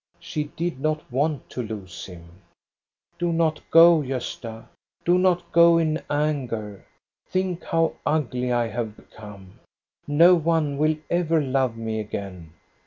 She 0.19 0.45
did 0.55 0.79
not 0.79 1.03
want 1.11 1.47
to 1.51 1.61
lose 1.61 2.07
him." 2.07 2.41
Do 3.19 3.31
not 3.31 3.61
go, 3.69 4.01
Gosta! 4.01 4.63
Do 5.05 5.19
not 5.19 5.51
go 5.51 5.77
in 5.77 6.01
anger! 6.09 6.83
Think 7.27 7.65
how 7.65 7.93
ugly 8.03 8.51
I 8.51 8.65
have 8.69 8.97
become! 8.97 9.59
No 10.07 10.33
one 10.33 10.79
will 10.79 10.95
ever 11.11 11.39
love 11.39 11.77
me 11.77 11.99
again." 11.99 12.51